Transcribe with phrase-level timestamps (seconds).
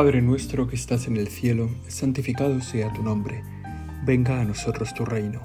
[0.00, 3.44] Padre nuestro que estás en el cielo, santificado sea tu nombre.
[4.02, 5.42] Venga a nosotros tu reino.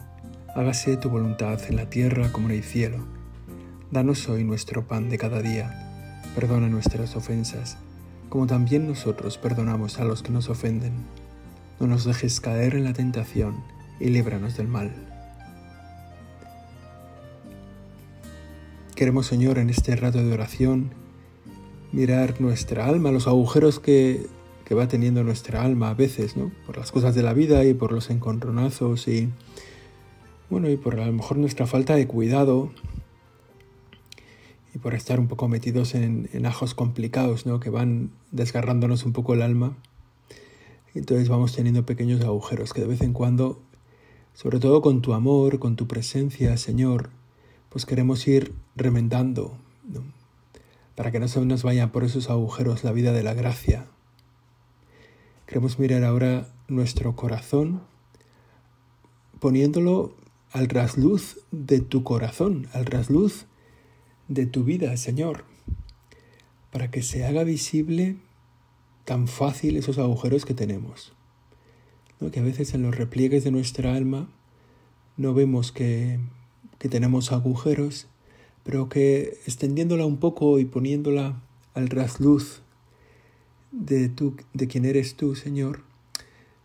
[0.55, 2.99] Hágase tu voluntad en la tierra como en el cielo.
[3.91, 6.23] Danos hoy nuestro pan de cada día.
[6.35, 7.77] Perdona nuestras ofensas,
[8.29, 10.93] como también nosotros perdonamos a los que nos ofenden.
[11.81, 13.61] No nos dejes caer en la tentación
[13.99, 14.89] y líbranos del mal.
[18.95, 20.91] Queremos, Señor, en este rato de oración,
[21.91, 24.33] mirar nuestra alma, los agujeros que,
[24.73, 26.51] va teniendo nuestra alma a veces, ¿no?
[26.65, 29.29] Por las cosas de la vida y por los encontronazos y,
[30.49, 32.71] bueno, y por a lo mejor nuestra falta de cuidado
[34.73, 37.59] y por estar un poco metidos en, en ajos complicados, ¿no?
[37.59, 39.77] Que van desgarrándonos un poco el alma.
[40.95, 43.59] Entonces vamos teniendo pequeños agujeros que de vez en cuando,
[44.33, 47.09] sobre todo con tu amor, con tu presencia, Señor,
[47.69, 49.57] pues queremos ir remendando,
[49.87, 50.01] ¿no?
[50.95, 53.85] para que no se nos vaya por esos agujeros la vida de la gracia.
[55.45, 57.81] Queremos mirar ahora nuestro corazón
[59.39, 60.15] poniéndolo
[60.51, 63.45] al rasluz de tu corazón, al rasluz
[64.27, 65.43] de tu vida, Señor,
[66.71, 68.17] para que se haga visible
[69.03, 71.13] tan fácil esos agujeros que tenemos.
[72.31, 74.27] Que a veces en los repliegues de nuestra alma
[75.15, 76.19] no vemos que,
[76.79, 78.07] que tenemos agujeros
[78.65, 81.39] pero que extendiéndola un poco y poniéndola
[81.75, 82.63] al rasluz
[83.75, 85.83] de, tú, de quien eres tú, Señor,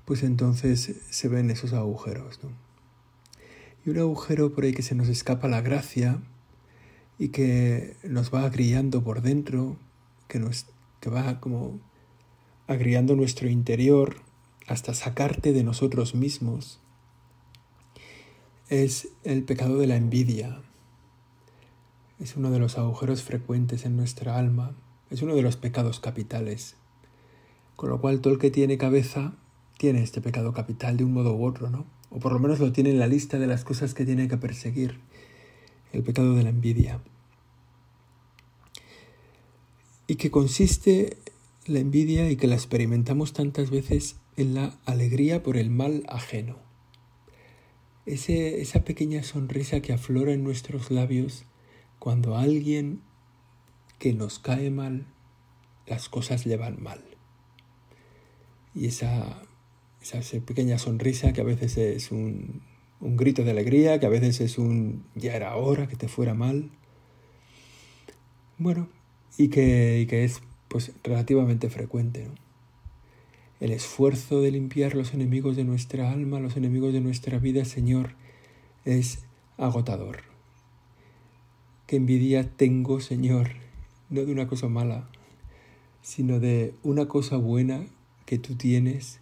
[0.05, 2.41] pues entonces se ven esos agujeros.
[2.43, 2.51] ¿no?
[3.85, 6.21] Y un agujero por ahí que se nos escapa la gracia
[7.19, 9.77] y que nos va agriando por dentro,
[10.29, 10.67] que, nos,
[11.01, 11.79] que va como
[12.67, 14.17] agriando nuestro interior
[14.67, 16.81] hasta sacarte de nosotros mismos,
[18.69, 20.63] es el pecado de la envidia
[22.21, 24.77] es uno de los agujeros frecuentes en nuestra alma,
[25.09, 26.77] es uno de los pecados capitales.
[27.81, 29.33] Con lo cual todo el que tiene cabeza
[29.79, 31.87] tiene este pecado capital de un modo u otro, ¿no?
[32.11, 34.37] O por lo menos lo tiene en la lista de las cosas que tiene que
[34.37, 35.01] perseguir,
[35.95, 37.01] el pecado de la envidia.
[40.07, 41.17] Y que consiste
[41.65, 46.59] la envidia y que la experimentamos tantas veces en la alegría por el mal ajeno.
[48.05, 51.47] Ese, esa pequeña sonrisa que aflora en nuestros labios
[51.99, 53.01] cuando alguien
[53.99, 55.07] que nos cae mal,
[55.87, 57.11] las cosas le van mal.
[58.75, 59.43] Y esa,
[60.01, 62.63] esa pequeña sonrisa que a veces es un,
[63.01, 66.35] un grito de alegría, que a veces es un ya era hora que te fuera
[66.35, 66.71] mal.
[68.59, 68.89] Bueno,
[69.39, 72.29] y que, y que es pues relativamente frecuente.
[73.59, 78.15] El esfuerzo de limpiar los enemigos de nuestra alma, los enemigos de nuestra vida, Señor,
[78.85, 79.25] es
[79.59, 80.21] agotador.
[81.87, 83.51] Qué envidia tengo, Señor,
[84.11, 85.09] no de una cosa mala,
[86.03, 87.85] sino de una cosa buena
[88.31, 89.19] que tú tienes,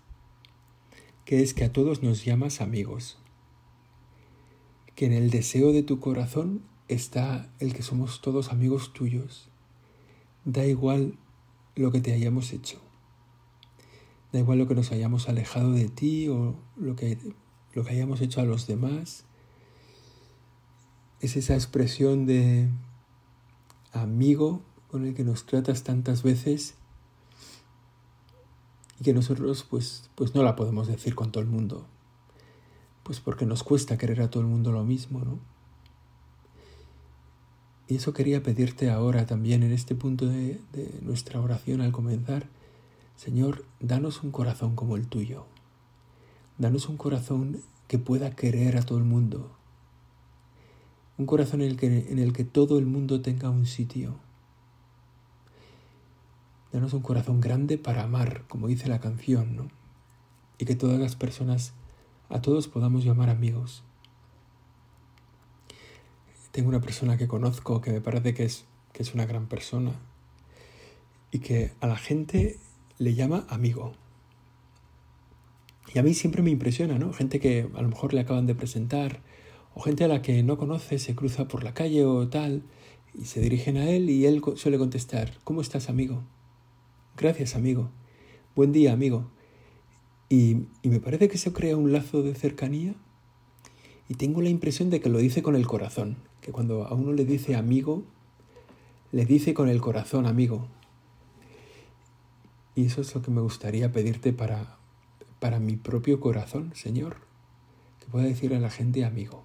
[1.24, 3.16] que es que a todos nos llamas amigos,
[4.94, 9.48] que en el deseo de tu corazón está el que somos todos amigos tuyos.
[10.44, 11.16] Da igual
[11.74, 12.82] lo que te hayamos hecho,
[14.30, 17.16] da igual lo que nos hayamos alejado de ti o lo que,
[17.72, 19.24] lo que hayamos hecho a los demás,
[21.20, 22.68] es esa expresión de
[23.90, 26.74] amigo con el que nos tratas tantas veces
[29.00, 31.86] y que nosotros pues, pues no la podemos decir con todo el mundo,
[33.02, 35.38] pues porque nos cuesta querer a todo el mundo lo mismo, ¿no?
[37.86, 42.46] Y eso quería pedirte ahora también en este punto de, de nuestra oración al comenzar.
[43.16, 45.46] Señor, danos un corazón como el tuyo.
[46.58, 49.50] Danos un corazón que pueda querer a todo el mundo,
[51.18, 54.14] un corazón en el, que, en el que todo el mundo tenga un sitio.
[56.72, 59.68] Danos un corazón grande para amar, como dice la canción, ¿no?
[60.58, 61.72] Y que todas las personas,
[62.28, 63.84] a todos podamos llamar amigos.
[66.52, 69.92] Tengo una persona que conozco que me parece que es, que es una gran persona
[71.30, 72.58] y que a la gente
[72.98, 73.94] le llama amigo.
[75.94, 77.12] Y a mí siempre me impresiona, ¿no?
[77.12, 79.22] Gente que a lo mejor le acaban de presentar
[79.74, 82.62] o gente a la que no conoce se cruza por la calle o tal
[83.14, 86.24] y se dirigen a él y él suele contestar, ¿cómo estás amigo?
[87.18, 87.90] Gracias amigo.
[88.54, 89.28] Buen día amigo.
[90.28, 92.94] Y, me parece que se crea un lazo de cercanía
[94.08, 97.12] y tengo la impresión de que lo dice con el corazón, que cuando a uno
[97.12, 98.04] le dice amigo,
[99.10, 100.68] le dice con el corazón amigo.
[102.74, 104.78] Y eso es lo que me gustaría pedirte para,
[105.40, 107.16] para mi propio corazón, Señor,
[107.98, 109.44] que pueda decir a la gente amigo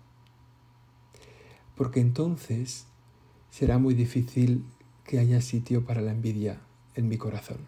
[1.75, 2.85] porque entonces
[3.49, 4.63] será muy difícil
[5.05, 6.61] que haya sitio para la envidia
[6.95, 7.59] en mi corazón.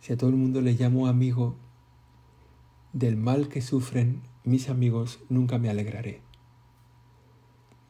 [0.00, 1.56] Si a todo el mundo le llamo amigo,
[2.92, 6.20] del mal que sufren mis amigos nunca me alegraré.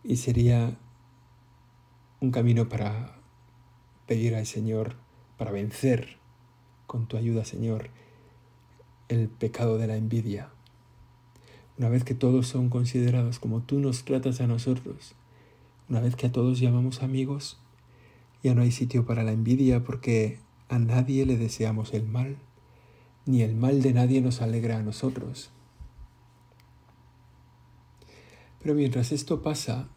[0.02, 0.76] Y sería
[2.20, 3.16] un camino para
[4.06, 4.96] pedir al Señor,
[5.38, 6.18] para vencer
[6.86, 7.90] con tu ayuda, Señor,
[9.08, 10.50] el pecado de la envidia.
[11.78, 15.14] Una vez que todos son considerados como tú nos tratas a nosotros,
[15.88, 17.58] una vez que a todos llamamos amigos,
[18.42, 20.38] ya no hay sitio para la envidia porque
[20.68, 22.36] a nadie le deseamos el mal,
[23.26, 25.50] ni el mal de nadie nos alegra a nosotros.
[28.62, 29.88] Pero mientras esto pasa,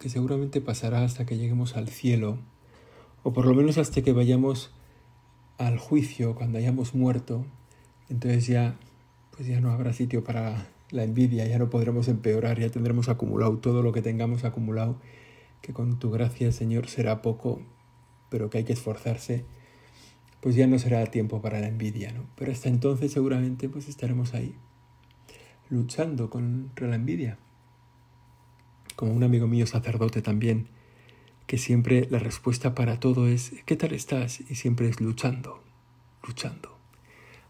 [0.00, 2.38] que seguramente pasará hasta que lleguemos al cielo,
[3.22, 4.72] o por lo menos hasta que vayamos
[5.58, 7.44] al juicio cuando hayamos muerto,
[8.08, 8.76] entonces ya
[9.36, 13.58] pues ya no habrá sitio para la envidia, ya no podremos empeorar, ya tendremos acumulado
[13.58, 14.96] todo lo que tengamos acumulado,
[15.60, 17.60] que con tu gracia, Señor, será poco,
[18.30, 19.44] pero que hay que esforzarse,
[20.40, 22.26] pues ya no será tiempo para la envidia, ¿no?
[22.36, 24.54] Pero hasta entonces seguramente pues estaremos ahí,
[25.68, 27.38] luchando contra la envidia.
[28.96, 30.68] Como un amigo mío sacerdote también,
[31.46, 34.40] que siempre la respuesta para todo es ¿qué tal estás?
[34.40, 35.62] y siempre es luchando,
[36.26, 36.76] luchando.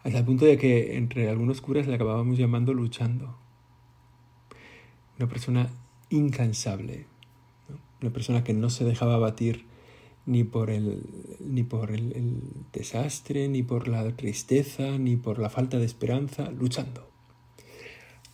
[0.05, 3.37] Hasta el punto de que entre algunos curas le acabábamos llamando luchando.
[5.19, 5.71] Una persona
[6.11, 7.07] incansable,
[8.01, 9.67] una persona que no se dejaba abatir
[10.29, 11.03] ni por, el,
[11.41, 12.43] ni por el
[12.73, 17.09] desastre, ni por la tristeza, ni por la falta de esperanza, luchando.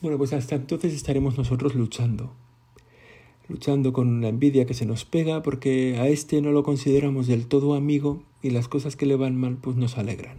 [0.02, 2.34] Bueno, pues hasta entonces estaremos nosotros luchando
[3.48, 7.46] luchando con la envidia que se nos pega porque a este no lo consideramos del
[7.46, 10.38] todo amigo y las cosas que le van mal pues nos alegran.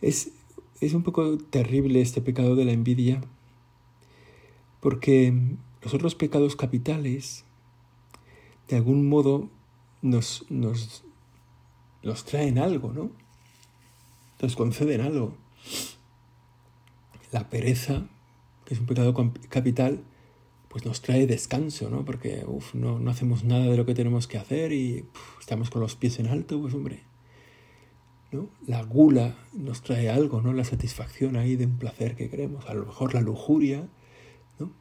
[0.00, 0.32] Es,
[0.80, 3.20] es un poco terrible este pecado de la envidia
[4.80, 5.34] porque
[5.82, 7.44] los otros pecados capitales
[8.68, 9.48] de algún modo
[10.02, 11.04] nos, nos,
[12.24, 13.10] traen algo, ¿no?
[14.40, 15.36] Nos conceden algo.
[17.32, 18.08] La pereza,
[18.64, 19.14] que es un pecado
[19.48, 20.04] capital,
[20.68, 22.04] pues nos trae descanso, ¿no?
[22.04, 25.04] Porque uf, no, no, hacemos nada de lo que tenemos que hacer y
[25.38, 27.02] estamos con los pies en alto, pues hombre.
[28.32, 28.48] ¿no?
[28.66, 30.52] La gula nos trae algo, ¿no?
[30.52, 32.68] La satisfacción ahí de un placer que queremos.
[32.68, 33.88] A lo mejor la lujuria,
[34.58, 34.72] ¿no?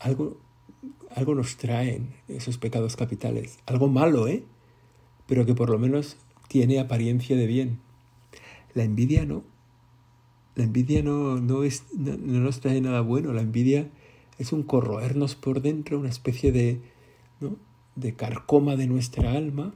[0.00, 0.40] Algo,
[1.14, 3.58] algo nos traen esos pecados capitales.
[3.66, 4.44] Algo malo, ¿eh?
[5.26, 6.16] Pero que por lo menos
[6.48, 7.78] tiene apariencia de bien.
[8.74, 9.44] La envidia no.
[10.54, 13.32] La envidia no, no, es, no nos trae nada bueno.
[13.32, 13.90] La envidia
[14.38, 16.80] es un corroernos por dentro, una especie de,
[17.96, 19.74] de carcoma de nuestra alma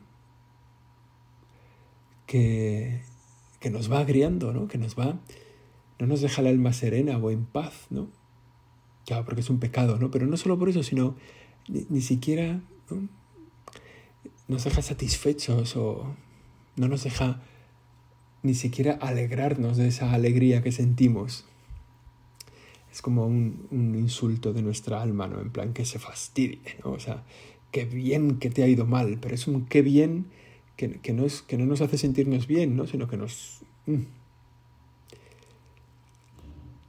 [2.26, 3.02] que,
[3.60, 4.68] que nos va agriando, ¿no?
[4.68, 5.18] que nos va,
[5.98, 8.08] no nos deja el alma serena o en paz, ¿no?
[9.06, 10.10] Claro, porque es un pecado, ¿no?
[10.10, 11.16] Pero no solo por eso, sino
[11.68, 12.60] ni, siquiera
[14.48, 16.14] nos deja satisfechos o
[16.76, 17.40] no nos deja
[18.42, 21.44] ni siquiera alegrarnos de esa alegría que sentimos
[22.96, 25.38] es como un, insulto de nuestra alma, ¿no?
[25.42, 26.92] En plan que se fastidie, ¿no?
[26.92, 27.24] O sea,
[27.70, 30.28] qué bien que te ha ido mal, pero es un qué bien
[30.76, 32.86] que, no, es, que no nos hace sentirnos bien, ¿no?
[32.86, 33.60] Sino que nos...
[33.84, 34.04] Mm.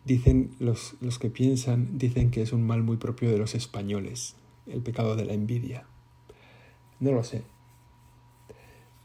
[0.08, 4.36] Dicen los, los que piensan, dicen que es un mal muy propio de los españoles,
[4.66, 5.86] el pecado de la envidia.
[7.02, 7.44] No lo sé.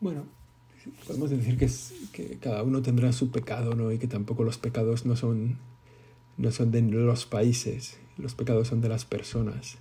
[0.00, 0.26] Bueno,
[1.06, 3.90] podemos decir que, es, que cada uno tendrá su pecado, ¿no?
[3.90, 5.58] Y que tampoco los pecados no son
[6.36, 9.78] no son de los países, los pecados son de las personas.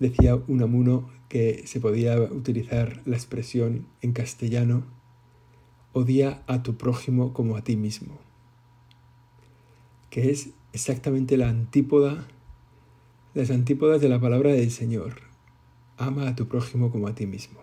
[0.00, 4.84] Decía Unamuno que se podía utilizar la expresión en castellano,
[5.92, 8.18] odia a tu prójimo como a ti mismo,
[10.12, 12.28] que es exactamente la antípoda,
[13.32, 15.22] las antípodas de la palabra del Señor,
[15.96, 17.60] ama a tu prójimo como a ti mismo.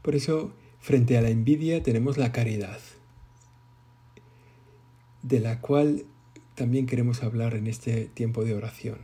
[0.00, 2.80] Por eso, frente a la envidia tenemos la caridad
[5.20, 6.06] de la cual
[6.54, 9.00] también queremos hablar en este tiempo de oración.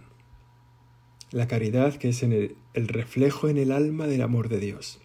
[1.30, 4.98] La caridad que es el, el reflejo en el alma del amor de Dios.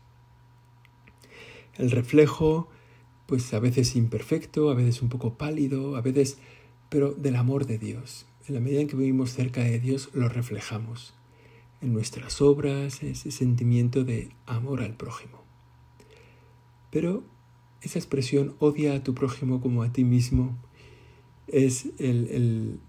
[1.78, 2.70] El reflejo,
[3.26, 6.38] pues a veces imperfecto, a veces un poco pálido, a veces,
[6.90, 8.26] pero del amor de Dios.
[8.48, 11.14] En la medida en que vivimos cerca de Dios, lo reflejamos
[11.82, 15.44] en nuestras obras, ese sentimiento de amor al prójimo.
[16.92, 17.24] Pero
[17.82, 20.58] esa expresión odia a tu prójimo como a ti mismo
[21.48, 22.80] es el,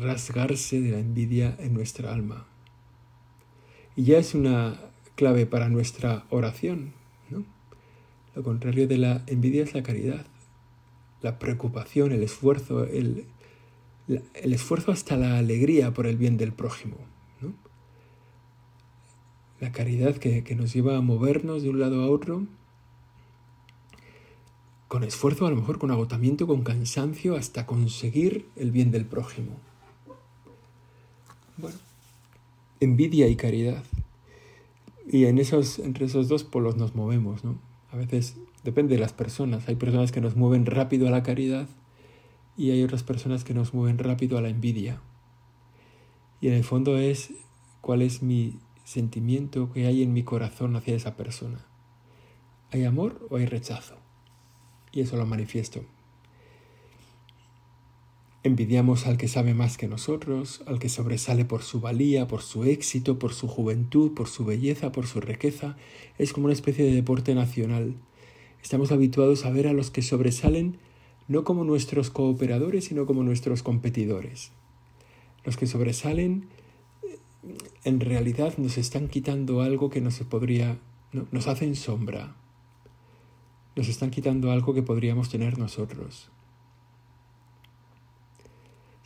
[0.00, 2.46] rasgarse de la envidia en nuestra alma.
[3.96, 4.78] Y ya es una
[5.14, 6.92] clave para nuestra oración.
[8.36, 10.26] Lo contrario de la envidia es la caridad,
[11.22, 13.24] la preocupación, el esfuerzo, el,
[14.08, 16.98] el esfuerzo hasta la alegría por el bien del prójimo.
[19.58, 22.44] la caridad que, que nos lleva a movernos de un lado a otro
[24.86, 29.52] con esfuerzo, a lo mejor con agotamiento, con cansancio, hasta conseguir el bien del prójimo.
[31.56, 31.78] Bueno,
[32.80, 33.82] envidia y caridad.
[35.10, 37.58] Y en esos, entre esos dos polos nos movemos, ¿no?
[37.96, 39.66] A veces depende de las personas.
[39.68, 41.66] Hay personas que nos mueven rápido a la caridad
[42.54, 45.00] y hay otras personas que nos mueven rápido a la envidia.
[46.42, 47.32] Y en el fondo es
[47.80, 51.64] cuál es mi sentimiento que hay en mi corazón hacia esa persona.
[52.70, 53.96] ¿Hay amor o hay rechazo?
[54.92, 55.82] Y eso lo manifiesto.
[58.46, 62.62] Envidiamos al que sabe más que nosotros, al que sobresale por su valía, por su
[62.62, 65.76] éxito, por su juventud, por su belleza, por su riqueza.
[66.16, 67.96] Es como una especie de deporte nacional.
[68.62, 70.78] Estamos habituados a ver a los que sobresalen
[71.26, 74.52] no como nuestros cooperadores, sino como nuestros competidores.
[75.44, 76.46] Los que sobresalen
[77.82, 80.78] en realidad nos están quitando algo que no se podría,
[81.32, 82.36] nos hacen sombra,
[83.74, 86.30] nos están quitando algo que podríamos tener nosotros.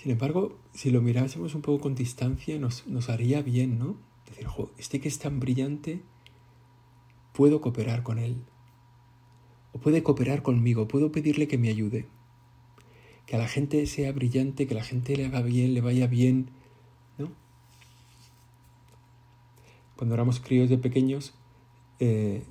[0.00, 3.98] Sin embargo, si lo mirásemos un poco con distancia, nos, haría bien, ¿no?
[4.26, 4.46] Decir,
[4.78, 6.00] este que es tan brillante,
[7.34, 8.36] puedo cooperar con él.
[9.74, 12.06] O puede cooperar conmigo, puedo pedirle que me ayude.
[13.26, 16.48] Que a la gente sea brillante, que la gente le haga bien, le vaya bien,
[17.18, 17.30] ¿no?
[19.96, 21.34] Cuando éramos críos de pequeños,
[21.98, 22.42] eh,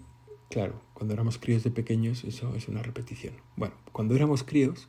[0.51, 3.34] claro, cuando éramos críos de pequeños, eso es una repetición.
[3.56, 4.88] Bueno, cuando éramos críos,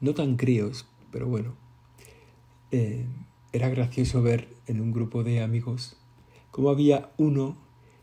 [0.00, 1.54] no tan críos, pero bueno,
[2.70, 3.06] eh,
[3.52, 5.96] era gracioso ver en un grupo de amigos
[6.50, 7.56] cómo había uno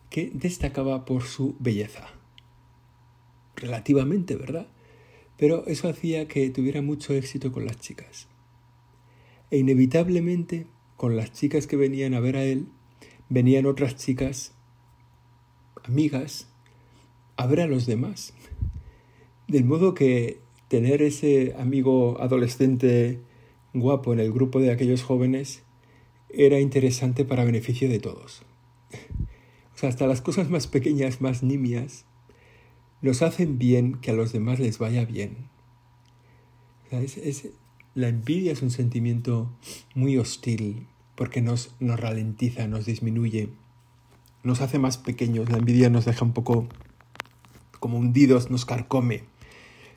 [0.10, 2.08] que destacaba por su belleza.
[3.56, 4.68] Relativamente, ¿verdad?
[5.38, 8.28] Pero eso hacía que tuviera mucho éxito con las chicas.
[9.52, 12.68] E inevitablemente, con las chicas que venían a ver a él,
[13.30, 14.54] venían otras chicas,
[15.84, 16.48] amigas,
[17.36, 18.34] a ver a los demás.
[19.48, 23.22] Del modo que tener ese amigo adolescente
[23.80, 25.64] guapo en el grupo de aquellos jóvenes
[26.30, 28.44] era interesante para beneficio de todos.
[29.76, 32.06] O sea, hasta las cosas más pequeñas, más nimias,
[33.04, 35.50] nos hacen bien que a los demás les vaya bien.
[37.94, 39.52] la envidia es un sentimiento
[39.94, 43.50] muy hostil porque nos, nos ralentiza, nos disminuye,
[44.44, 45.50] nos hace más pequeños.
[45.50, 46.68] La envidia nos deja un poco
[47.80, 49.26] como hundidos, nos carcome.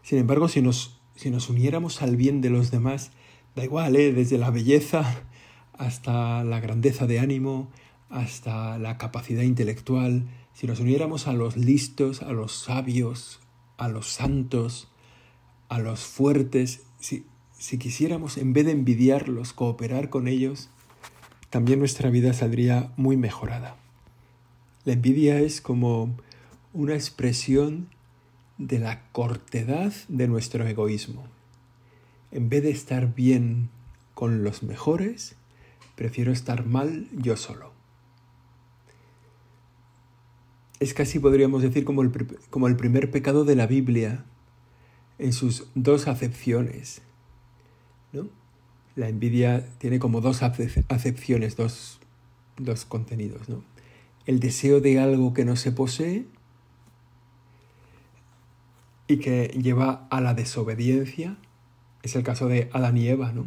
[0.02, 3.12] Sin embargo, si nos, si nos uniéramos al bien de los demás,
[3.54, 4.12] Da igual, ¿eh?
[4.12, 5.24] desde la belleza
[5.72, 7.68] hasta la grandeza de ánimo,
[8.08, 13.40] hasta la capacidad intelectual, si nos uniéramos a los listos, a los sabios,
[13.78, 14.88] a los santos,
[15.68, 17.24] a los fuertes, si,
[17.58, 20.68] si quisiéramos, en vez de envidiarlos, cooperar con ellos,
[21.48, 23.76] también nuestra vida saldría muy mejorada.
[24.84, 26.14] La envidia es como
[26.72, 27.88] una expresión
[28.58, 31.24] de la cortedad de nuestro egoísmo.
[32.32, 33.70] En vez de estar bien
[34.14, 35.36] con los mejores,
[35.96, 37.72] prefiero estar mal yo solo.
[40.78, 42.10] Es casi, podríamos decir, como el,
[42.48, 44.24] como el primer pecado de la Biblia
[45.18, 47.02] en sus dos acepciones.
[48.12, 48.28] ¿no?
[48.96, 52.00] La envidia tiene como dos acepciones, dos,
[52.56, 53.48] dos contenidos.
[53.48, 53.62] ¿no?
[54.26, 56.24] El deseo de algo que no se posee
[59.06, 61.36] y que lleva a la desobediencia
[62.02, 63.46] es el caso de Adán y Eva, ¿no?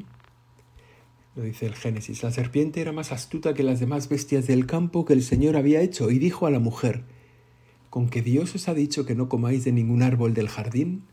[1.36, 2.22] Lo dice el Génesis.
[2.22, 5.82] La serpiente era más astuta que las demás bestias del campo que el Señor había
[5.82, 7.04] hecho y dijo a la mujer,
[7.90, 11.04] ¿con que Dios os ha dicho que no comáis de ningún árbol del jardín?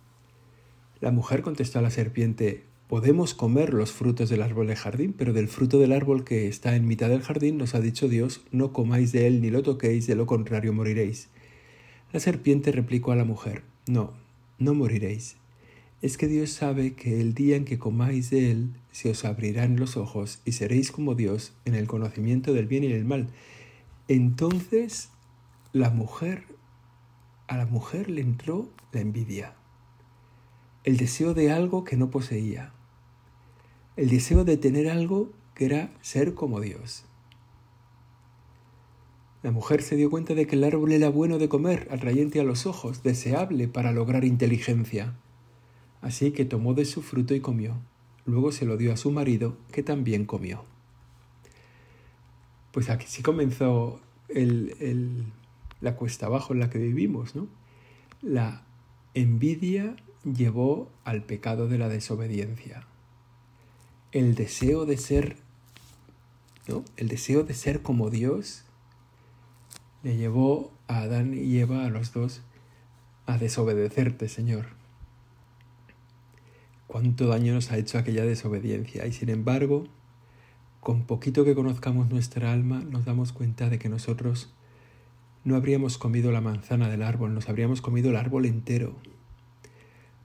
[1.00, 5.32] La mujer contestó a la serpiente, podemos comer los frutos del árbol del jardín, pero
[5.32, 8.75] del fruto del árbol que está en mitad del jardín nos ha dicho Dios, no
[8.75, 11.30] comáis de él ni lo toquéis, de lo contrario moriréis.
[12.12, 14.12] La serpiente replicó a la mujer, no,
[14.59, 15.37] no moriréis
[16.02, 19.76] es que Dios sabe que el día en que comáis de él se os abrirán
[19.76, 23.28] los ojos y seréis como Dios en el conocimiento del bien y del mal.
[24.09, 25.11] Entonces
[25.73, 26.45] la mujer,
[27.49, 29.54] a la mujer le entró la envidia,
[30.85, 32.73] el deseo de algo que no poseía,
[33.97, 37.04] el deseo de tener algo que era ser como Dios.
[39.42, 42.45] La mujer se dio cuenta de que el árbol era bueno de comer, atrayente a
[42.45, 45.14] los ojos, deseable para lograr inteligencia.
[46.00, 47.76] Así que tomó de su fruto y comió.
[48.25, 50.64] Luego se lo dio a su marido, que también comió.
[52.73, 54.00] Pues aquí sí comenzó
[55.80, 57.49] la cuesta abajo en la que vivimos, ¿no?
[58.23, 58.62] La
[59.14, 62.87] envidia llevó al pecado de la desobediencia.
[64.12, 65.37] El deseo de ser,
[66.69, 66.85] ¿no?
[66.97, 68.64] El deseo de ser como Dios
[70.02, 72.42] le llevó a Adán y Eva, a los dos,
[73.26, 74.79] a desobedecerte, Señor.
[76.90, 79.06] Cuánto daño nos ha hecho aquella desobediencia.
[79.06, 79.85] Y sin embargo,
[80.80, 84.52] con poquito que conozcamos nuestra alma, nos damos cuenta de que nosotros
[85.44, 88.97] no habríamos comido la manzana del árbol, nos habríamos comido el árbol entero.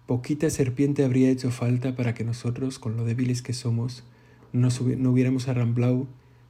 [0.07, 4.03] Poquita serpiente habría hecho falta para que nosotros, con lo débiles que somos,
[4.51, 6.07] no, hubiéramos arramblado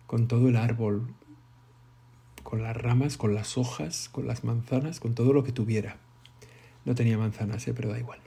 [0.08, 1.10] con todo el árbol,
[2.42, 5.98] con las ramas, con las hojas, con las manzanas, con todo lo que tuviera.
[6.86, 7.74] No tenía manzanas, ¿eh?
[7.74, 8.20] pero da igual.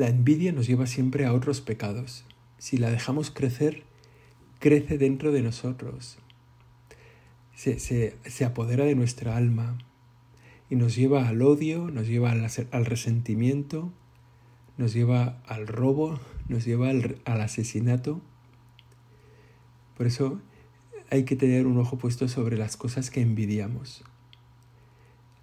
[0.00, 2.24] La envidia nos lleva siempre a otros pecados.
[2.56, 3.82] Si la dejamos crecer,
[4.58, 6.16] crece dentro de nosotros.
[7.54, 9.76] Se, se, apodera de nuestra alma
[10.70, 13.92] y nos lleva al odio, nos lleva al, resentimiento,
[14.78, 18.22] nos lleva al robo, nos lleva al asesinato.
[19.98, 20.40] Por eso
[21.10, 24.02] hay que tener un ojo puesto sobre las cosas que envidiamos.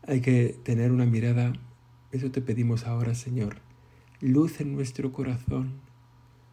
[0.07, 1.53] Hay que tener una mirada,
[2.11, 3.66] eso te pedimos ahora, Señor,
[4.19, 5.79] luz en nuestro corazón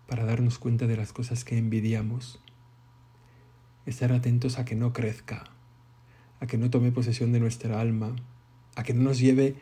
[0.07, 2.41] para darnos cuenta de las cosas que envidiamos.
[3.87, 5.45] Estar atentos a que no crezca,
[6.41, 8.15] a que no tome posesión de nuestra alma,
[8.77, 9.57] a que no nos lleve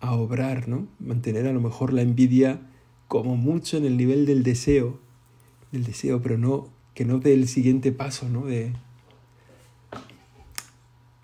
[0.00, 0.88] a obrar, ¿no?
[0.98, 2.60] Mantener a lo mejor la envidia
[3.08, 5.00] como mucho en el nivel del deseo,
[5.72, 8.46] del deseo, pero no que no dé el siguiente paso, ¿no?
[8.46, 8.72] De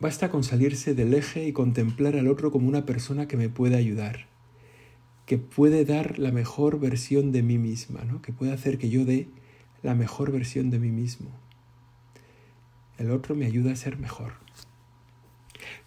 [0.01, 3.77] Basta con salirse del eje y contemplar al otro como una persona que me puede
[3.77, 4.30] ayudar,
[5.31, 8.21] que puede dar la mejor versión de mí misma, ¿no?
[8.21, 9.29] que puede hacer que yo dé
[9.81, 11.31] la mejor versión de mí mismo.
[12.99, 14.33] El otro me ayuda a ser mejor.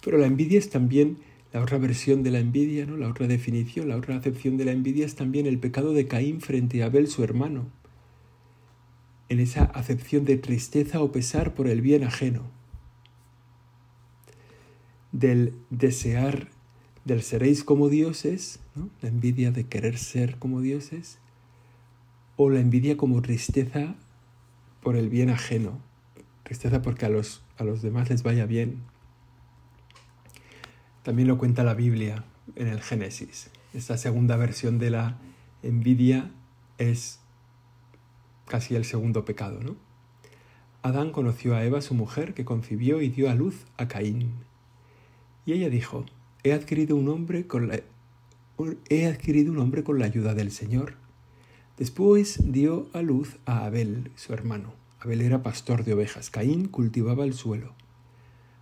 [0.02, 1.18] Pero la envidia es también
[1.52, 2.96] la otra versión de la envidia, ¿no?
[2.96, 6.40] La otra definición, la otra acepción de la envidia es también el pecado de Caín
[6.40, 7.70] frente a Abel, su hermano.
[9.28, 12.44] En esa acepción de tristeza o pesar por el bien ajeno
[15.12, 16.48] del desear,
[17.06, 18.60] del seréis como dioses,
[19.02, 21.18] la envidia de querer ser como dioses,
[22.36, 23.96] o la envidia como tristeza
[24.82, 25.80] por el bien ajeno,
[26.44, 28.82] tristeza porque a los, a los demás les vaya bien.
[31.04, 32.24] También lo cuenta la Biblia
[32.56, 33.50] en el Génesis.
[33.74, 35.18] Esta segunda versión de la
[35.62, 36.32] envidia
[36.78, 37.20] es
[38.48, 39.76] casi el segundo pecado, ¿no?
[40.82, 44.34] Adán conoció a Eva, su mujer, que concibió y dio a luz a Caín.
[45.46, 46.06] Y ella dijo,
[46.44, 47.80] he adquirido un hombre con la,
[48.90, 50.96] he adquirido un hombre con la ayuda del Señor.
[51.78, 54.74] Después dio a luz a Abel, su hermano.
[55.00, 56.30] Abel era pastor de ovejas.
[56.30, 57.74] Caín cultivaba el suelo.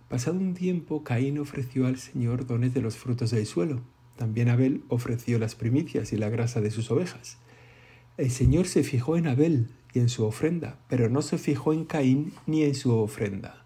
[0.08, 3.80] Pasado un tiempo, Caín ofreció al Señor dones de los frutos del suelo.
[4.16, 7.38] También Abel ofreció las primicias y la grasa de sus ovejas.
[8.16, 11.84] El Señor se fijó en Abel y en su ofrenda, pero no se fijó en
[11.84, 13.61] Caín ni en su ofrenda.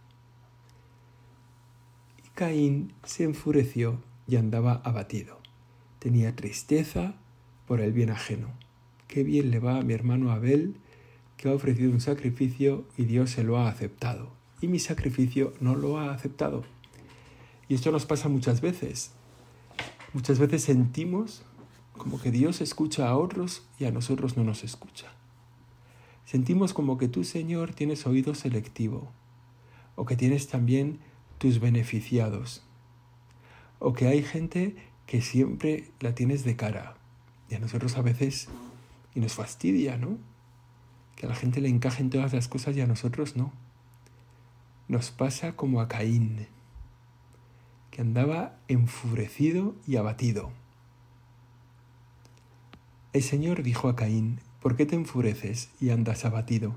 [2.36, 5.38] Caín se enfureció y andaba abatido.
[5.98, 7.14] Tenía tristeza
[7.66, 8.48] por el bien ajeno.
[9.08, 10.76] Qué bien le va a mi hermano Abel,
[11.38, 14.34] que ha ofrecido un sacrificio y Dios se lo ha aceptado.
[14.60, 16.64] Y mi sacrificio no lo ha aceptado.
[17.70, 19.12] Y esto nos pasa muchas veces.
[20.12, 21.42] Muchas veces sentimos
[21.96, 25.06] como que Dios escucha a otros y a nosotros no nos escucha.
[26.26, 29.10] Sentimos como que tú, Señor, tienes oído selectivo
[29.94, 30.98] o que tienes también
[31.38, 32.62] tus beneficiados.
[33.78, 36.96] O que hay gente que siempre la tienes de cara.
[37.48, 38.48] Y a nosotros a veces,
[39.14, 40.18] y nos fastidia, ¿no?
[41.14, 43.52] Que a la gente le encajen todas las cosas y a nosotros no.
[44.88, 46.46] Nos pasa como a Caín,
[47.90, 50.50] que andaba enfurecido y abatido.
[53.12, 56.74] El Señor dijo a Caín, ¿por qué te enfureces y andas abatido?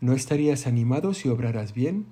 [0.00, 2.06] ¿No estarías animado si obraras bien?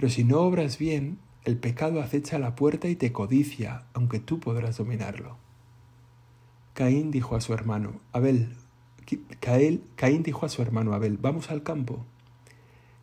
[0.00, 4.40] Pero si no obras bien, el pecado acecha la puerta y te codicia, aunque tú
[4.40, 5.36] podrás dominarlo.
[6.72, 8.56] Caín dijo a su hermano, Abel,
[9.40, 12.06] Caín dijo a su hermano Abel, vamos al campo.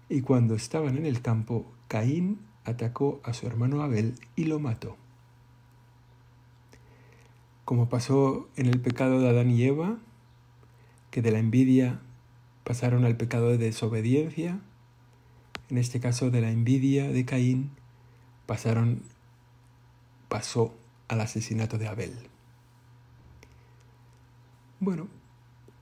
[0.10, 4.98] Y cuando estaban en el campo, Caín atacó a su hermano Abel y lo mató.
[7.64, 10.00] Como pasó en el pecado de Adán y Eva,
[11.12, 12.00] que de la envidia
[12.64, 14.62] pasaron al pecado de desobediencia,
[15.70, 17.72] en este caso de la envidia de Caín,
[18.46, 19.02] pasaron,
[20.30, 20.74] pasó
[21.08, 22.14] al asesinato de Abel.
[24.80, 25.08] Bueno,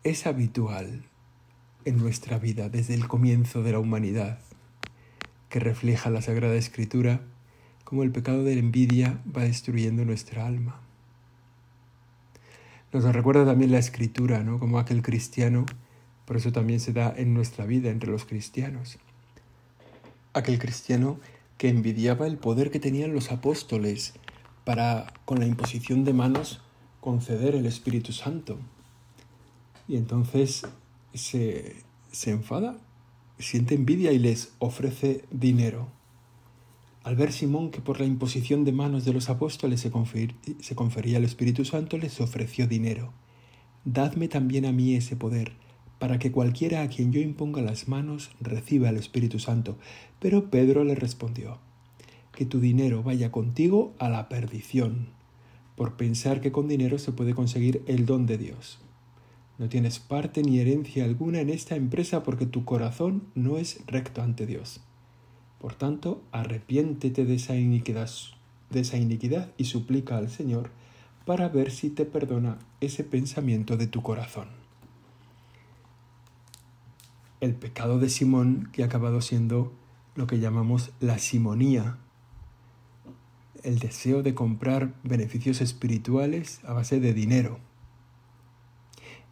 [0.03, 1.03] es habitual
[1.85, 4.39] en nuestra vida desde el comienzo de la humanidad,
[5.49, 7.21] que refleja la Sagrada Escritura,
[7.83, 10.81] como el pecado de la envidia va destruyendo nuestra alma.
[12.91, 14.57] Nos recuerda también la Escritura, ¿no?
[14.57, 15.65] Como aquel cristiano,
[16.25, 18.97] por eso también se da en nuestra vida entre los cristianos
[20.35, 21.19] aquel cristiano
[21.57, 24.13] que envidiaba el poder que tenían los apóstoles
[24.65, 26.61] para, con la imposición de manos,
[26.99, 28.57] conceder el Espíritu Santo.
[29.87, 30.63] Y entonces
[31.13, 31.77] se,
[32.11, 32.77] se enfada,
[33.39, 35.87] siente envidia y les ofrece dinero.
[37.03, 39.91] Al ver Simón que por la imposición de manos de los apóstoles se,
[40.59, 43.13] se confería el Espíritu Santo, les ofreció dinero.
[43.85, 45.53] Dadme también a mí ese poder,
[45.99, 49.77] para que cualquiera a quien yo imponga las manos reciba el Espíritu Santo.
[50.19, 51.59] Pero Pedro le respondió,
[52.35, 55.07] que tu dinero vaya contigo a la perdición,
[55.75, 58.79] por pensar que con dinero se puede conseguir el don de Dios.
[59.57, 64.21] No tienes parte ni herencia alguna en esta empresa porque tu corazón no es recto
[64.21, 64.81] ante Dios.
[65.59, 68.09] Por tanto, arrepiéntete de esa iniquidad,
[68.69, 70.71] de esa iniquidad y suplica al Señor
[71.25, 74.64] para ver si te perdona ese pensamiento de tu corazón.
[77.41, 79.73] El pecado de Simón que ha acabado siendo
[80.15, 81.97] lo que llamamos la simonía,
[83.63, 87.59] el deseo de comprar beneficios espirituales a base de dinero,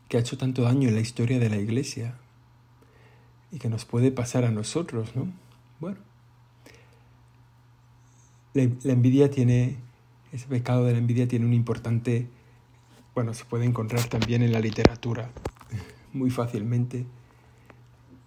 [0.10, 2.16] que ha hecho tanto daño en la historia de la Iglesia
[3.52, 5.28] y que nos puede pasar a nosotros, ¿no?
[5.80, 6.00] Bueno,
[8.54, 9.78] la, envidia tiene
[10.32, 12.28] ese pecado de la envidia tiene un importante,
[13.13, 15.30] bueno, se puede encontrar también en la literatura
[16.13, 17.06] muy fácilmente.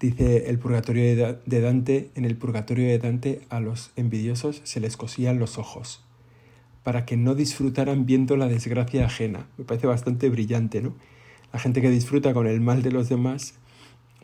[0.01, 4.97] Dice el purgatorio de Dante, en el purgatorio de Dante a los envidiosos se les
[4.97, 6.07] cosían los ojos
[6.87, 9.49] para que no disfrutaran viendo la desgracia ajena.
[9.59, 10.95] Me parece bastante brillante, ¿no?
[11.53, 13.55] La gente que disfruta con el mal de los demás,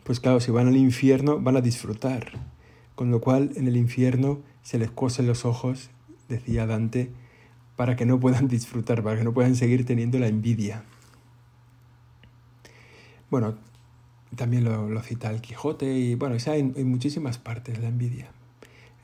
[0.05, 2.31] pues claro, si van al infierno van a disfrutar.
[2.95, 5.89] Con lo cual en el infierno se les cosen los ojos,
[6.29, 7.11] decía Dante,
[7.75, 10.85] para que no puedan disfrutar, para que no puedan seguir teniendo la envidia.
[13.29, 13.57] Bueno,
[14.35, 18.31] también lo, cita el Quijote y bueno, hay en, muchísimas partes la envidia.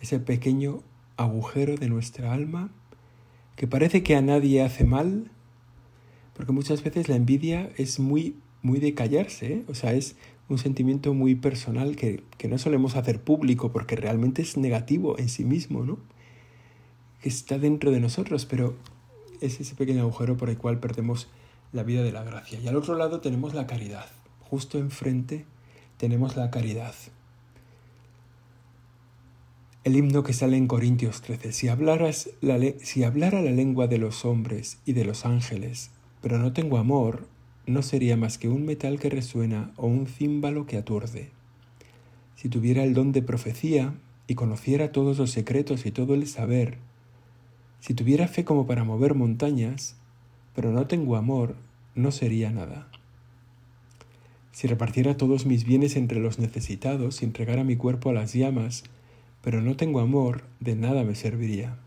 [0.01, 0.81] Ese pequeño
[1.17, 2.69] agujero de nuestra alma
[3.55, 5.29] que parece que a nadie hace mal,
[6.35, 9.63] porque muchas veces la envidia es muy, muy de callarse, ¿eh?
[9.67, 10.15] o sea, es
[10.47, 15.29] un sentimiento muy personal que, que no solemos hacer público porque realmente es negativo en
[15.29, 15.97] sí mismo, ¿no?
[17.21, 18.75] que está dentro de nosotros, pero
[19.41, 21.27] es ese pequeño agujero por el cual perdemos
[21.71, 22.59] la vida de la gracia.
[22.59, 24.05] Y al otro lado tenemos la caridad.
[24.49, 25.45] Justo enfrente
[25.97, 26.95] tenemos la caridad.
[29.83, 31.51] El himno que sale en Corintios 13.
[31.51, 36.39] Si, hablaras la si hablara la lengua de los hombres y de los ángeles, pero
[36.39, 37.27] no tengo amor,
[37.67, 41.29] no sería más que un metal que resuena o un címbalo que aturde.
[42.35, 43.93] Si tuviera el don de profecía
[44.25, 46.79] y conociera todos los secretos y todo el saber,
[47.81, 49.95] si tuviera fe como para mover montañas,
[50.55, 51.55] pero no tengo amor,
[51.93, 52.89] no sería nada.
[54.59, 58.83] Si repartiera todos mis bienes entre los necesitados y entregara mi cuerpo a las llamas,
[59.41, 61.77] pero no tengo amor, de nada me serviría.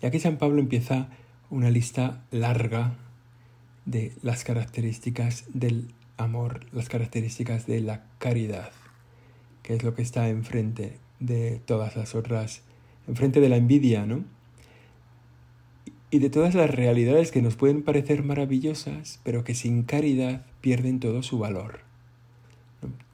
[0.00, 1.08] Y aquí San Pablo empieza
[1.50, 2.94] una lista larga
[3.84, 8.70] de las características del amor, las características de la caridad,
[9.64, 12.62] que es lo que está enfrente de todas las otras
[13.08, 14.22] enfrente de la envidia, ¿no?
[16.10, 21.00] Y de todas las realidades que nos pueden parecer maravillosas, pero que sin caridad pierden
[21.00, 21.80] todo su valor.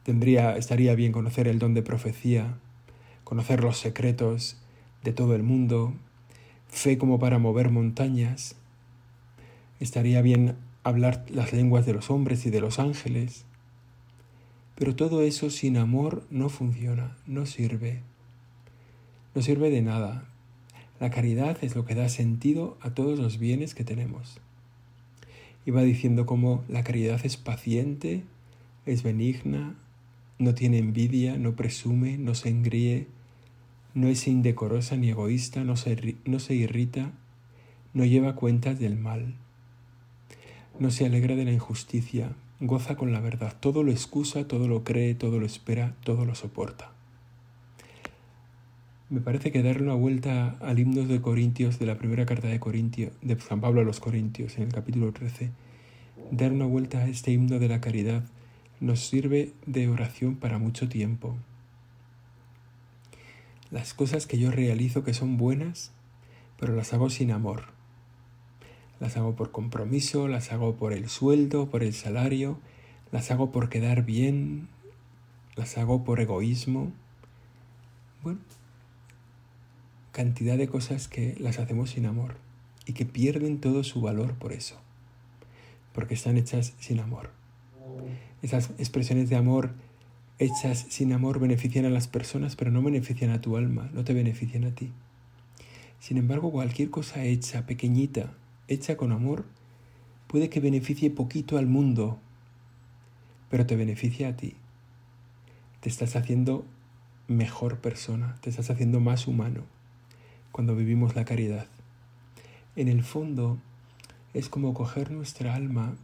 [0.02, 2.58] Tendría, estaría bien conocer el don de profecía,
[3.24, 4.58] conocer los secretos
[5.02, 5.94] de todo el mundo,
[6.68, 8.56] fe como para mover montañas.
[9.80, 13.46] Estaría bien hablar las lenguas de los hombres y de los ángeles.
[14.74, 18.02] Pero todo eso sin amor no funciona, no sirve
[19.34, 20.24] no sirve de nada.
[21.02, 24.38] La caridad es lo que da sentido a todos los bienes que tenemos.
[25.66, 28.22] Iba diciendo cómo la caridad es paciente,
[28.86, 29.74] es benigna,
[30.38, 33.08] no tiene envidia, no presume, no se engríe,
[33.94, 37.10] no es indecorosa ni egoísta, no se, no se irrita,
[37.94, 39.34] no lleva cuentas del mal,
[40.78, 44.84] no se alegra de la injusticia, goza con la verdad, todo lo excusa, todo lo
[44.84, 46.92] cree, todo lo espera, todo lo soporta.
[49.12, 52.58] Me parece que darle una vuelta al himno de Corintios, de la primera carta de
[52.58, 55.50] Corintios, de San Pablo a los Corintios, en el capítulo 13,
[56.30, 58.24] dar una vuelta a este himno de la caridad
[58.80, 61.36] nos sirve de oración para mucho tiempo.
[63.70, 65.92] Las cosas que yo realizo que son buenas,
[66.58, 67.64] pero las hago sin amor.
[68.98, 72.56] Las hago por compromiso, las hago por el sueldo, por el salario,
[73.10, 74.68] las hago por quedar bien,
[75.54, 76.92] las hago por egoísmo.
[78.22, 78.38] Bueno,
[80.12, 82.36] cantidad de cosas que las hacemos sin amor
[82.86, 84.78] y que pierden todo su valor por eso,
[85.94, 87.30] porque están hechas sin amor.
[88.42, 89.72] Esas expresiones de amor
[90.38, 94.12] hechas sin amor benefician a las personas, pero no benefician a tu alma, no te
[94.12, 94.92] benefician a ti.
[95.98, 98.34] Sin embargo, cualquier cosa hecha, pequeñita,
[98.68, 99.46] hecha con amor,
[100.26, 102.18] puede que beneficie poquito al mundo,
[103.48, 104.56] pero te beneficia a ti.
[105.80, 106.66] Te estás haciendo
[107.28, 109.62] mejor persona, te estás haciendo más humano
[110.52, 111.66] cuando vivimos la caridad.
[112.76, 113.58] En el fondo,
[114.34, 115.94] es como coger nuestra alma,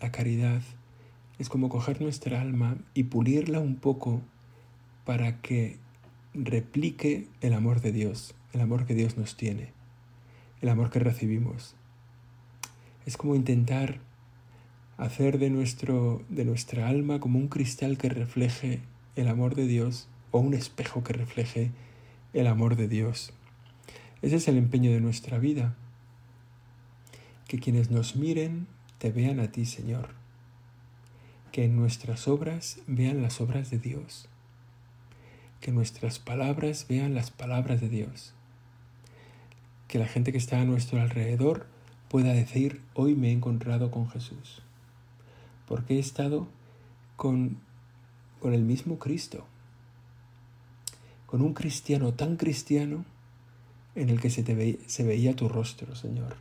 [0.00, 0.62] la caridad,
[1.38, 4.20] es como coger nuestra alma y pulirla un poco
[5.04, 5.78] para que
[6.34, 9.72] replique el amor de Dios, el amor que Dios nos tiene,
[10.60, 11.74] el amor que recibimos.
[13.06, 13.98] Es como intentar
[14.96, 18.80] hacer de, nuestro, de nuestra alma como un cristal que refleje
[19.16, 21.70] el amor de Dios o un espejo que refleje
[22.32, 23.32] el amor de Dios.
[24.22, 25.74] Ese es el empeño de nuestra vida,
[27.48, 28.66] que quienes nos miren
[28.98, 30.10] te vean a ti, Señor,
[31.52, 34.28] que en nuestras obras vean las obras de Dios,
[35.60, 38.34] que nuestras palabras vean las palabras de Dios,
[39.88, 41.66] que la gente que está a nuestro alrededor
[42.10, 44.60] pueda decir, hoy me he encontrado con Jesús,
[45.66, 46.46] porque he estado
[47.16, 47.58] con,
[48.38, 49.46] con el mismo Cristo,
[51.24, 53.06] con un cristiano tan cristiano
[53.94, 56.36] en el que se, te se veía tu rostro, Señor.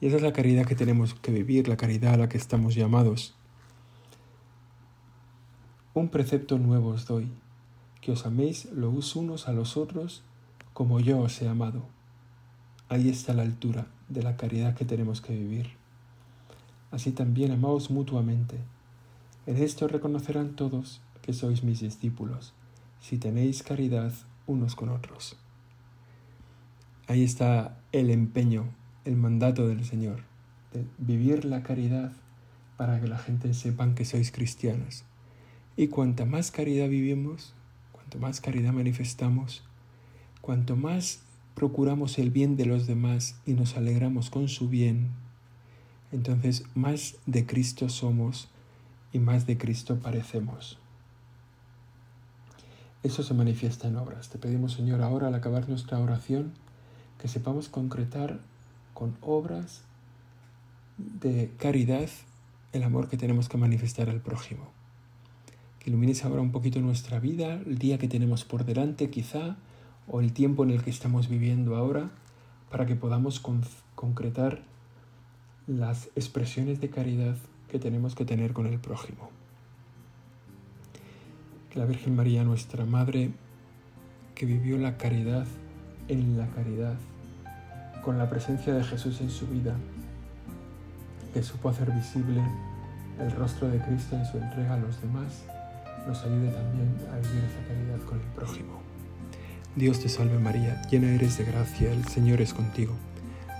[0.00, 2.74] Y esa es la caridad que tenemos que vivir, la caridad a la que estamos
[2.74, 3.34] llamados.
[5.92, 7.30] Un precepto nuevo os doy,
[8.00, 10.22] que os améis los unos a los otros
[10.72, 11.82] como yo os he amado.
[12.88, 15.72] Ahí está la altura de la caridad que tenemos que vivir.
[16.90, 18.56] Así también amaos mutuamente.
[19.46, 22.54] En esto reconocerán todos que sois mis discípulos
[23.00, 24.12] si tenéis caridad
[24.46, 25.36] unos con otros.
[27.10, 28.66] Ahí está el empeño,
[29.04, 30.20] el mandato del Señor,
[30.72, 32.12] de vivir la caridad
[32.76, 35.02] para que la gente sepan que sois cristianos.
[35.76, 37.52] Y cuanta más caridad vivimos,
[37.90, 39.64] cuanto más caridad manifestamos,
[40.40, 41.22] cuanto más
[41.56, 45.08] procuramos el bien de los demás y nos alegramos con su bien,
[46.12, 48.50] entonces más de Cristo somos
[49.12, 50.78] y más de Cristo parecemos.
[53.02, 54.28] Eso se manifiesta en obras.
[54.28, 56.52] Te pedimos, Señor, ahora al acabar nuestra oración,
[57.20, 58.40] que sepamos concretar
[58.94, 59.82] con obras
[60.98, 62.08] de caridad
[62.72, 64.68] el amor que tenemos que manifestar al prójimo.
[65.78, 69.56] Que ilumines ahora un poquito nuestra vida, el día que tenemos por delante quizá,
[70.08, 72.10] o el tiempo en el que estamos viviendo ahora,
[72.70, 73.40] para que podamos
[73.94, 74.62] concretar
[75.66, 77.36] las expresiones de caridad
[77.68, 79.30] que tenemos que tener con el prójimo
[81.70, 83.30] que la Virgen María, nuestra Madre,
[84.34, 85.46] que vivió la caridad
[86.10, 86.94] en la caridad,
[88.02, 89.74] con la presencia de Jesús en su vida,
[91.32, 92.42] que supo hacer visible
[93.20, 95.44] el rostro de Cristo en su entrega a los demás,
[96.06, 98.80] nos ayude también a vivir esa caridad con el prójimo.
[99.76, 102.94] Dios te salve María, llena eres de gracia, el Señor es contigo.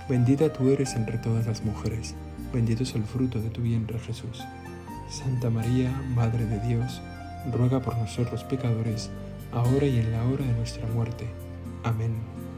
[0.09, 2.15] Bendita tú eres entre todas las mujeres,
[2.53, 4.43] bendito es el fruto de tu vientre Jesús.
[5.09, 7.01] Santa María, Madre de Dios,
[7.53, 9.09] ruega por nosotros pecadores,
[9.53, 11.29] ahora y en la hora de nuestra muerte.
[11.83, 12.50] Amen.